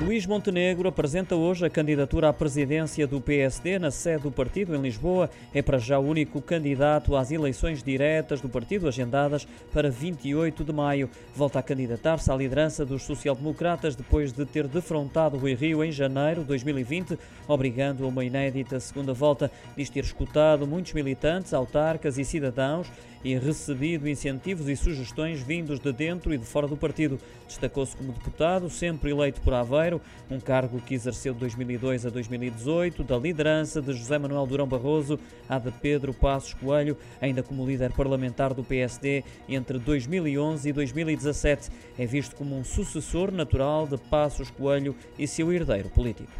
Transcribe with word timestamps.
Luís 0.00 0.24
Montenegro 0.26 0.88
apresenta 0.88 1.34
hoje 1.34 1.66
a 1.66 1.70
candidatura 1.70 2.28
à 2.28 2.32
presidência 2.32 3.04
do 3.04 3.20
PSD 3.20 3.80
na 3.80 3.90
sede 3.90 4.22
do 4.22 4.30
partido 4.30 4.74
em 4.74 4.80
Lisboa. 4.80 5.28
É 5.52 5.60
para 5.60 5.76
já 5.76 5.98
o 5.98 6.06
único 6.06 6.40
candidato 6.40 7.16
às 7.16 7.32
eleições 7.32 7.82
diretas 7.82 8.40
do 8.40 8.48
partido 8.48 8.86
agendadas 8.86 9.46
para 9.72 9.90
28 9.90 10.62
de 10.62 10.72
maio. 10.72 11.10
Volta 11.34 11.58
a 11.58 11.62
candidatar-se 11.62 12.30
à 12.30 12.36
liderança 12.36 12.86
dos 12.86 13.02
social-democratas 13.02 13.96
depois 13.96 14.32
de 14.32 14.46
ter 14.46 14.68
defrontado 14.68 15.36
Rui 15.36 15.54
Rio 15.54 15.82
em 15.82 15.90
janeiro 15.90 16.42
de 16.42 16.46
2020, 16.46 17.18
obrigando 17.48 18.04
a 18.04 18.08
uma 18.08 18.24
inédita 18.24 18.78
segunda 18.78 19.12
volta. 19.12 19.50
Diz 19.76 19.90
ter 19.90 20.04
escutado 20.04 20.66
muitos 20.66 20.92
militantes, 20.92 21.52
autarcas 21.52 22.18
e 22.18 22.24
cidadãos 22.24 22.88
e 23.24 23.36
recebido 23.36 24.08
incentivos 24.08 24.68
e 24.68 24.76
sugestões 24.76 25.40
vindos 25.40 25.80
de 25.80 25.92
dentro 25.92 26.32
e 26.32 26.38
de 26.38 26.44
fora 26.44 26.68
do 26.68 26.76
partido. 26.76 27.18
Destacou-se 27.46 27.96
como 27.96 28.12
deputado, 28.12 28.70
sempre 28.70 29.10
eleito 29.10 29.40
por 29.40 29.54
Aveiro, 29.54 29.87
um 29.94 30.40
cargo 30.40 30.80
que 30.80 30.94
exerceu 30.94 31.32
de 31.32 31.40
2002 31.40 32.06
a 32.06 32.10
2018, 32.10 33.02
da 33.04 33.16
liderança 33.16 33.80
de 33.80 33.92
José 33.92 34.18
Manuel 34.18 34.46
Durão 34.46 34.66
Barroso 34.66 35.18
à 35.48 35.58
de 35.58 35.70
Pedro 35.70 36.12
Passos 36.12 36.54
Coelho, 36.54 36.96
ainda 37.20 37.42
como 37.42 37.66
líder 37.66 37.92
parlamentar 37.92 38.54
do 38.54 38.64
PSD 38.64 39.24
entre 39.48 39.78
2011 39.78 40.68
e 40.68 40.72
2017. 40.72 41.70
É 41.98 42.06
visto 42.06 42.36
como 42.36 42.56
um 42.56 42.64
sucessor 42.64 43.32
natural 43.32 43.86
de 43.86 43.96
Passos 43.96 44.50
Coelho 44.50 44.94
e 45.18 45.26
seu 45.26 45.52
herdeiro 45.52 45.88
político. 45.88 46.30